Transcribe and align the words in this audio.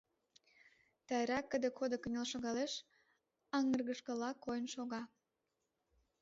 Тайра 1.07 1.39
кыде-кодо 1.51 1.97
кынел 2.03 2.25
шогалеш, 2.31 2.73
аҥыргышыла 3.57 4.29
койын 4.43 4.65
шога. 4.73 5.01